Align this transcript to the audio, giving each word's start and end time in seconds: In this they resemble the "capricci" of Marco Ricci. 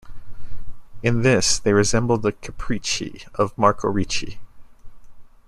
In 1.03 1.21
this 1.21 1.59
they 1.59 1.73
resemble 1.73 2.17
the 2.17 2.31
"capricci" 2.31 3.21
of 3.35 3.55
Marco 3.55 3.87
Ricci. 3.87 4.39